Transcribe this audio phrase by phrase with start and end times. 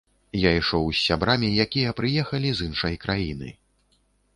[0.43, 3.49] Я ішоў з сябрамі, якія прыехалі з іншай краіны.